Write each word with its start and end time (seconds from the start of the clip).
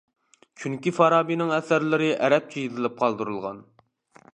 چۈنكى 0.61 0.93
فارابىنىڭ 0.99 1.53
ئەسەرلىرى 1.57 2.09
ئەرەبچە 2.25 2.61
يېزىلىپ 2.67 3.01
قالدۇرۇلغان. 3.05 3.67